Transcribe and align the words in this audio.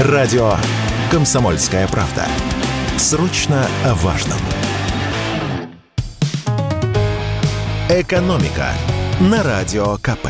Радио 0.00 0.54
«Комсомольская 1.08 1.86
правда». 1.86 2.26
Срочно 2.96 3.64
о 3.84 3.94
важном. 3.94 4.38
«Экономика» 7.88 8.72
на 9.20 9.44
Радио 9.44 9.96
КП. 9.98 10.26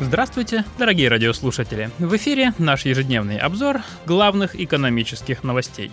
Здравствуйте, 0.00 0.64
дорогие 0.78 1.08
радиослушатели! 1.08 1.90
В 1.98 2.14
эфире 2.14 2.54
наш 2.58 2.84
ежедневный 2.84 3.36
обзор 3.36 3.80
главных 4.06 4.54
экономических 4.54 5.42
новостей. 5.42 5.90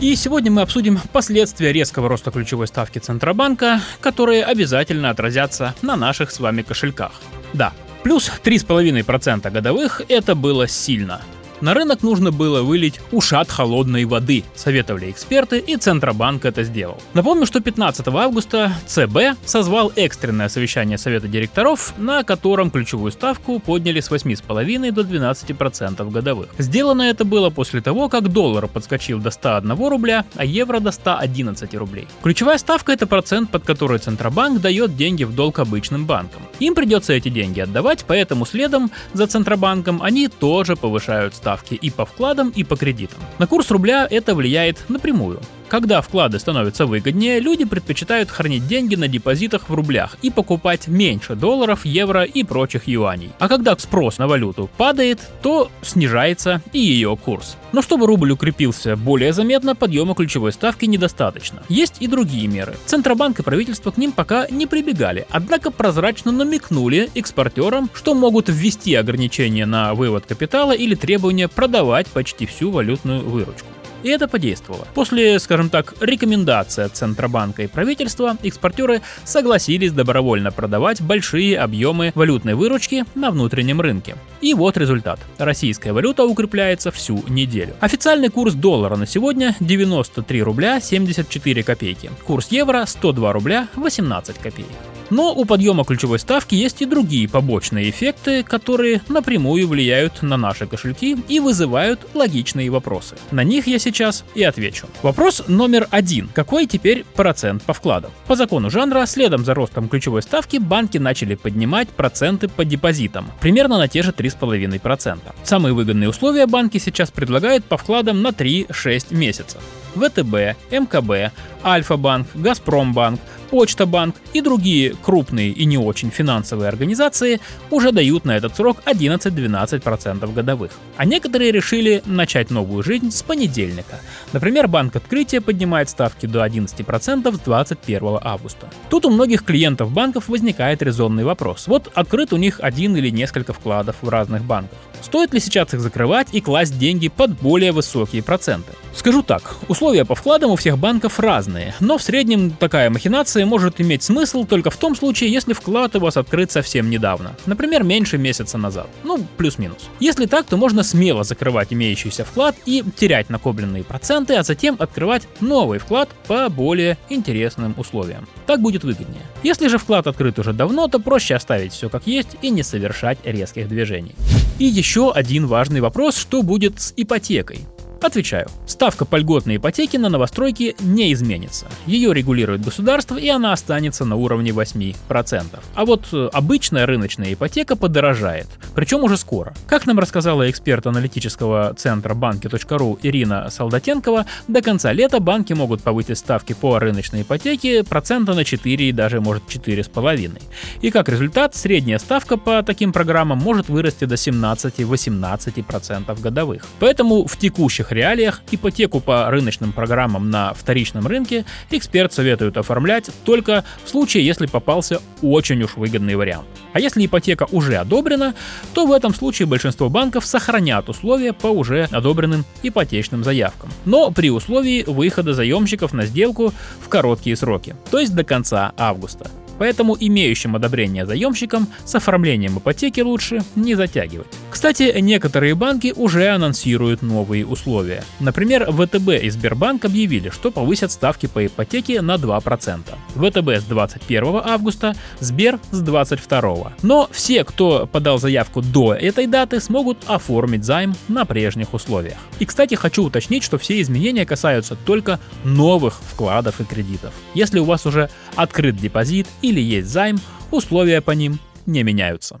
И 0.00 0.16
сегодня 0.16 0.50
мы 0.50 0.62
обсудим 0.62 0.98
последствия 1.12 1.72
резкого 1.72 2.08
роста 2.08 2.32
ключевой 2.32 2.66
ставки 2.66 2.98
Центробанка, 2.98 3.80
которые 4.00 4.44
обязательно 4.44 5.10
отразятся 5.10 5.76
на 5.82 5.94
наших 5.94 6.32
с 6.32 6.40
вами 6.40 6.62
кошельках. 6.62 7.12
Да, 7.52 7.72
плюс 8.02 8.28
3,5% 8.42 9.48
годовых– 9.52 10.02
это 10.08 10.34
было 10.34 10.66
сильно– 10.66 11.22
на 11.60 11.74
рынок 11.74 12.02
нужно 12.02 12.30
было 12.30 12.62
вылить 12.62 13.00
ушат 13.12 13.50
холодной 13.50 14.04
воды, 14.04 14.44
советовали 14.54 15.10
эксперты, 15.10 15.58
и 15.58 15.76
Центробанк 15.76 16.44
это 16.44 16.62
сделал. 16.64 16.98
Напомню, 17.14 17.46
что 17.46 17.60
15 17.60 18.06
августа 18.08 18.72
ЦБ 18.86 19.38
созвал 19.44 19.92
экстренное 19.96 20.48
совещание 20.48 20.98
Совета 20.98 21.28
директоров, 21.28 21.94
на 21.98 22.22
котором 22.22 22.70
ключевую 22.70 23.12
ставку 23.12 23.58
подняли 23.58 24.00
с 24.00 24.10
8,5 24.10 24.92
до 24.92 25.02
12% 25.02 26.10
годовых. 26.10 26.48
Сделано 26.58 27.02
это 27.02 27.24
было 27.24 27.50
после 27.50 27.80
того, 27.80 28.08
как 28.08 28.28
доллар 28.28 28.68
подскочил 28.68 29.18
до 29.18 29.30
101 29.30 29.88
рубля, 29.88 30.24
а 30.36 30.44
евро 30.44 30.80
до 30.80 30.90
111 30.92 31.74
рублей. 31.74 32.06
Ключевая 32.22 32.58
ставка 32.58 32.92
это 32.92 33.06
процент, 33.06 33.50
под 33.50 33.64
который 33.64 33.98
Центробанк 33.98 34.60
дает 34.60 34.96
деньги 34.96 35.24
в 35.24 35.34
долг 35.34 35.58
обычным 35.58 36.06
банкам. 36.06 36.42
Им 36.60 36.74
придется 36.74 37.12
эти 37.12 37.28
деньги 37.28 37.60
отдавать, 37.60 38.04
поэтому 38.06 38.46
следом 38.46 38.90
за 39.12 39.26
Центробанком 39.26 40.02
они 40.02 40.28
тоже 40.28 40.76
повышают 40.76 41.34
ставки 41.34 41.74
и 41.74 41.90
по 41.90 42.04
вкладам, 42.04 42.50
и 42.50 42.64
по 42.64 42.76
кредитам. 42.76 43.20
На 43.38 43.46
курс 43.46 43.70
рубля 43.70 44.06
это 44.10 44.34
влияет 44.34 44.84
напрямую. 44.88 45.40
Когда 45.68 46.00
вклады 46.00 46.38
становятся 46.38 46.86
выгоднее, 46.86 47.40
люди 47.40 47.64
предпочитают 47.66 48.30
хранить 48.30 48.66
деньги 48.66 48.94
на 48.94 49.06
депозитах 49.06 49.68
в 49.68 49.74
рублях 49.74 50.16
и 50.22 50.30
покупать 50.30 50.88
меньше 50.88 51.34
долларов, 51.34 51.84
евро 51.84 52.22
и 52.22 52.42
прочих 52.42 52.88
юаней. 52.88 53.32
А 53.38 53.48
когда 53.48 53.76
спрос 53.76 54.16
на 54.16 54.26
валюту 54.26 54.70
падает, 54.78 55.20
то 55.42 55.70
снижается 55.82 56.62
и 56.72 56.78
ее 56.78 57.16
курс. 57.16 57.56
Но 57.72 57.82
чтобы 57.82 58.06
рубль 58.06 58.32
укрепился 58.32 58.96
более 58.96 59.34
заметно, 59.34 59.76
подъема 59.76 60.14
ключевой 60.14 60.52
ставки 60.52 60.86
недостаточно. 60.86 61.62
Есть 61.68 61.96
и 62.00 62.06
другие 62.06 62.48
меры. 62.48 62.74
Центробанк 62.86 63.40
и 63.40 63.42
правительство 63.42 63.90
к 63.90 63.98
ним 63.98 64.12
пока 64.12 64.46
не 64.48 64.66
прибегали, 64.66 65.26
однако 65.30 65.70
прозрачно 65.70 66.32
намекнули 66.32 67.10
экспортерам, 67.14 67.90
что 67.92 68.14
могут 68.14 68.48
ввести 68.48 68.94
ограничения 68.94 69.66
на 69.66 69.92
вывод 69.92 70.24
капитала 70.24 70.72
или 70.72 70.94
требования 70.94 71.48
продавать 71.48 72.06
почти 72.06 72.46
всю 72.46 72.70
валютную 72.70 73.20
выручку. 73.20 73.66
И 74.02 74.08
это 74.08 74.28
подействовало. 74.28 74.86
После, 74.94 75.38
скажем 75.38 75.70
так, 75.70 75.94
рекомендации 76.00 76.84
от 76.84 76.96
Центробанка 76.96 77.62
и 77.62 77.66
правительства, 77.66 78.36
экспортеры 78.42 79.02
согласились 79.24 79.92
добровольно 79.92 80.52
продавать 80.52 81.00
большие 81.00 81.58
объемы 81.58 82.12
валютной 82.14 82.54
выручки 82.54 83.04
на 83.14 83.30
внутреннем 83.30 83.80
рынке. 83.80 84.16
И 84.40 84.54
вот 84.54 84.76
результат. 84.76 85.18
Российская 85.38 85.92
валюта 85.92 86.24
укрепляется 86.24 86.90
всю 86.90 87.24
неделю. 87.28 87.74
Официальный 87.80 88.28
курс 88.28 88.54
доллара 88.54 88.96
на 88.96 89.06
сегодня 89.06 89.56
93 89.60 90.42
рубля 90.42 90.80
74 90.80 91.62
копейки. 91.62 92.10
Курс 92.24 92.48
евро 92.50 92.84
102 92.86 93.32
рубля 93.32 93.68
18 93.76 94.38
копеек. 94.38 94.97
Но 95.10 95.34
у 95.34 95.44
подъема 95.44 95.84
ключевой 95.84 96.18
ставки 96.18 96.54
есть 96.54 96.82
и 96.82 96.86
другие 96.86 97.28
побочные 97.28 97.90
эффекты, 97.90 98.42
которые 98.42 99.00
напрямую 99.08 99.66
влияют 99.66 100.22
на 100.22 100.36
наши 100.36 100.66
кошельки 100.66 101.16
и 101.28 101.40
вызывают 101.40 102.00
логичные 102.14 102.70
вопросы. 102.70 103.16
На 103.30 103.44
них 103.44 103.66
я 103.66 103.78
сейчас 103.78 104.24
и 104.34 104.42
отвечу. 104.42 104.86
Вопрос 105.02 105.44
номер 105.48 105.88
один. 105.90 106.28
Какой 106.34 106.66
теперь 106.66 107.04
процент 107.14 107.62
по 107.62 107.72
вкладам? 107.72 108.10
По 108.26 108.36
закону 108.36 108.70
жанра, 108.70 109.06
следом 109.06 109.44
за 109.44 109.54
ростом 109.54 109.88
ключевой 109.88 110.22
ставки, 110.22 110.58
банки 110.58 110.98
начали 110.98 111.34
поднимать 111.34 111.88
проценты 111.88 112.48
по 112.48 112.64
депозитам, 112.64 113.30
примерно 113.40 113.78
на 113.78 113.88
те 113.88 114.02
же 114.02 114.10
3,5%. 114.10 115.18
Самые 115.44 115.72
выгодные 115.72 116.08
условия 116.08 116.46
банки 116.46 116.78
сейчас 116.78 117.10
предлагают 117.10 117.64
по 117.64 117.76
вкладам 117.76 118.22
на 118.22 118.28
3-6 118.28 119.14
месяцев. 119.14 119.62
ВТБ, 119.94 120.56
МКБ, 120.70 121.32
Альфа-банк, 121.64 122.28
Газпромбанк, 122.34 123.20
Почта 123.50 123.86
Банк 123.86 124.16
и 124.32 124.40
другие 124.40 124.94
крупные 125.02 125.50
и 125.50 125.64
не 125.64 125.78
очень 125.78 126.10
финансовые 126.10 126.68
организации 126.68 127.40
уже 127.70 127.92
дают 127.92 128.24
на 128.24 128.36
этот 128.36 128.56
срок 128.56 128.78
11-12% 128.84 130.34
годовых. 130.34 130.72
А 130.96 131.04
некоторые 131.04 131.52
решили 131.52 132.02
начать 132.06 132.50
новую 132.50 132.82
жизнь 132.82 133.10
с 133.10 133.22
понедельника. 133.22 134.00
Например, 134.32 134.68
Банк 134.68 134.96
Открытия 134.96 135.40
поднимает 135.40 135.88
ставки 135.88 136.26
до 136.26 136.44
11% 136.44 137.34
с 137.34 137.38
21 137.38 138.18
августа. 138.22 138.68
Тут 138.90 139.06
у 139.06 139.10
многих 139.10 139.44
клиентов 139.44 139.92
банков 139.92 140.28
возникает 140.28 140.82
резонный 140.82 141.24
вопрос. 141.24 141.66
Вот 141.66 141.90
открыт 141.94 142.32
у 142.32 142.36
них 142.36 142.60
один 142.62 142.96
или 142.96 143.10
несколько 143.10 143.52
вкладов 143.52 143.96
в 144.02 144.08
разных 144.08 144.44
банках. 144.44 144.78
Стоит 145.02 145.32
ли 145.34 145.40
сейчас 145.40 145.72
их 145.74 145.80
закрывать 145.80 146.28
и 146.32 146.40
класть 146.40 146.78
деньги 146.78 147.08
под 147.08 147.32
более 147.40 147.72
высокие 147.72 148.22
проценты? 148.22 148.72
Скажу 148.98 149.22
так, 149.22 149.54
условия 149.68 150.04
по 150.04 150.16
вкладам 150.16 150.50
у 150.50 150.56
всех 150.56 150.76
банков 150.76 151.20
разные, 151.20 151.72
но 151.78 151.98
в 151.98 152.02
среднем 152.02 152.50
такая 152.50 152.90
махинация 152.90 153.46
может 153.46 153.80
иметь 153.80 154.02
смысл 154.02 154.44
только 154.44 154.70
в 154.70 154.76
том 154.76 154.96
случае, 154.96 155.30
если 155.30 155.52
вклад 155.52 155.94
у 155.94 156.00
вас 156.00 156.16
открыт 156.16 156.50
совсем 156.50 156.90
недавно, 156.90 157.36
например, 157.46 157.84
меньше 157.84 158.18
месяца 158.18 158.58
назад, 158.58 158.88
ну, 159.04 159.24
плюс-минус. 159.36 159.88
Если 160.00 160.26
так, 160.26 160.46
то 160.46 160.56
можно 160.56 160.82
смело 160.82 161.22
закрывать 161.22 161.72
имеющийся 161.72 162.24
вклад 162.24 162.56
и 162.66 162.82
терять 162.96 163.30
накопленные 163.30 163.84
проценты, 163.84 164.34
а 164.34 164.42
затем 164.42 164.74
открывать 164.80 165.28
новый 165.40 165.78
вклад 165.78 166.08
по 166.26 166.48
более 166.48 166.98
интересным 167.08 167.74
условиям. 167.76 168.26
Так 168.46 168.60
будет 168.60 168.82
выгоднее. 168.82 169.22
Если 169.44 169.68
же 169.68 169.78
вклад 169.78 170.08
открыт 170.08 170.40
уже 170.40 170.52
давно, 170.52 170.88
то 170.88 170.98
проще 170.98 171.36
оставить 171.36 171.72
все 171.72 171.88
как 171.88 172.06
есть 172.08 172.36
и 172.42 172.50
не 172.50 172.64
совершать 172.64 173.18
резких 173.24 173.68
движений. 173.68 174.16
И 174.58 174.64
еще 174.64 175.12
один 175.12 175.46
важный 175.46 175.80
вопрос, 175.80 176.16
что 176.16 176.42
будет 176.42 176.80
с 176.80 176.92
ипотекой. 176.96 177.60
Отвечаю. 178.00 178.48
Ставка 178.66 179.04
по 179.04 179.16
льготной 179.16 179.56
ипотеке 179.56 179.98
на 179.98 180.08
новостройки 180.08 180.76
не 180.80 181.12
изменится. 181.12 181.66
Ее 181.86 182.14
регулирует 182.14 182.64
государство 182.64 183.16
и 183.16 183.28
она 183.28 183.52
останется 183.52 184.04
на 184.04 184.16
уровне 184.16 184.50
8%. 184.50 185.60
А 185.74 185.84
вот 185.84 186.06
э, 186.12 186.28
обычная 186.32 186.86
рыночная 186.86 187.32
ипотека 187.32 187.76
подорожает. 187.76 188.46
Причем 188.78 189.02
уже 189.02 189.16
скоро. 189.16 189.54
Как 189.66 189.86
нам 189.86 189.98
рассказала 189.98 190.48
эксперт 190.48 190.86
аналитического 190.86 191.74
центра 191.74 192.14
банки.ру 192.14 192.96
Ирина 193.02 193.50
Солдатенкова, 193.50 194.24
до 194.46 194.62
конца 194.62 194.92
лета 194.92 195.18
банки 195.18 195.52
могут 195.52 195.82
повысить 195.82 196.16
ставки 196.16 196.52
по 196.52 196.78
рыночной 196.78 197.22
ипотеке 197.22 197.82
процента 197.82 198.34
на 198.34 198.44
4 198.44 198.88
и 198.88 198.92
даже 198.92 199.20
может 199.20 199.42
4,5. 199.48 200.40
И 200.80 200.92
как 200.92 201.08
результат, 201.08 201.56
средняя 201.56 201.98
ставка 201.98 202.36
по 202.36 202.62
таким 202.62 202.92
программам 202.92 203.38
может 203.38 203.68
вырасти 203.68 204.04
до 204.04 204.14
17-18% 204.14 206.20
годовых. 206.20 206.64
Поэтому 206.78 207.26
в 207.26 207.36
текущих 207.36 207.90
реалиях 207.90 208.42
ипотеку 208.52 209.00
по 209.00 209.28
рыночным 209.28 209.72
программам 209.72 210.30
на 210.30 210.54
вторичном 210.54 211.08
рынке 211.08 211.44
эксперт 211.72 212.12
советует 212.12 212.56
оформлять 212.56 213.10
только 213.24 213.64
в 213.84 213.88
случае, 213.88 214.24
если 214.24 214.46
попался 214.46 215.00
очень 215.20 215.60
уж 215.64 215.74
выгодный 215.74 216.14
вариант. 216.14 216.46
А 216.74 216.78
если 216.78 217.04
ипотека 217.04 217.48
уже 217.50 217.74
одобрена, 217.74 218.36
то 218.74 218.86
в 218.86 218.92
этом 218.92 219.14
случае 219.14 219.46
большинство 219.46 219.88
банков 219.88 220.24
сохранят 220.26 220.88
условия 220.88 221.32
по 221.32 221.48
уже 221.48 221.88
одобренным 221.90 222.44
ипотечным 222.62 223.24
заявкам. 223.24 223.70
Но 223.84 224.10
при 224.10 224.30
условии 224.30 224.84
выхода 224.86 225.34
заемщиков 225.34 225.92
на 225.92 226.06
сделку 226.06 226.52
в 226.84 226.88
короткие 226.88 227.36
сроки, 227.36 227.74
то 227.90 227.98
есть 227.98 228.14
до 228.14 228.24
конца 228.24 228.72
августа. 228.76 229.30
Поэтому 229.58 229.96
имеющим 229.98 230.54
одобрение 230.54 231.04
заемщикам 231.04 231.66
с 231.84 231.94
оформлением 231.94 232.58
ипотеки 232.58 233.00
лучше 233.00 233.42
не 233.56 233.74
затягивать. 233.74 234.28
Кстати, 234.58 234.92
некоторые 234.98 235.54
банки 235.54 235.92
уже 235.94 236.30
анонсируют 236.30 237.00
новые 237.00 237.46
условия. 237.46 238.02
Например, 238.18 238.68
ВТБ 238.68 239.10
и 239.22 239.30
Сбербанк 239.30 239.84
объявили, 239.84 240.30
что 240.30 240.50
повысят 240.50 240.90
ставки 240.90 241.26
по 241.26 241.46
ипотеке 241.46 242.02
на 242.02 242.16
2%. 242.16 242.80
ВТБ 243.14 243.48
с 243.48 243.62
21 243.62 244.24
августа, 244.44 244.96
Сбер 245.20 245.60
с 245.70 245.80
22. 245.80 246.72
Но 246.82 247.08
все, 247.12 247.44
кто 247.44 247.86
подал 247.86 248.18
заявку 248.18 248.60
до 248.60 248.94
этой 248.94 249.28
даты, 249.28 249.60
смогут 249.60 249.98
оформить 250.08 250.64
займ 250.64 250.96
на 251.06 251.24
прежних 251.24 251.72
условиях. 251.72 252.18
И, 252.40 252.44
кстати, 252.44 252.74
хочу 252.74 253.04
уточнить, 253.04 253.44
что 253.44 253.58
все 253.58 253.80
изменения 253.80 254.26
касаются 254.26 254.74
только 254.74 255.20
новых 255.44 256.00
вкладов 256.00 256.60
и 256.60 256.64
кредитов. 256.64 257.14
Если 257.32 257.60
у 257.60 257.64
вас 257.64 257.86
уже 257.86 258.10
открыт 258.34 258.76
депозит 258.76 259.28
или 259.40 259.60
есть 259.60 259.86
займ, 259.86 260.18
условия 260.50 261.00
по 261.00 261.12
ним 261.12 261.38
не 261.64 261.84
меняются. 261.84 262.40